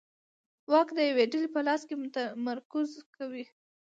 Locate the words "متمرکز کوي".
2.03-3.45